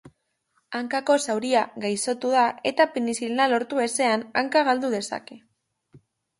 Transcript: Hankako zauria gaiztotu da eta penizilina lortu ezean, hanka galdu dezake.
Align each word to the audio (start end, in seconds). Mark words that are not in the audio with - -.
Hankako 0.77 1.17
zauria 1.33 1.61
gaiztotu 1.83 2.33
da 2.37 2.47
eta 2.71 2.89
penizilina 2.97 3.47
lortu 3.53 3.85
ezean, 3.87 4.27
hanka 4.43 4.67
galdu 4.73 4.95
dezake. 4.99 5.43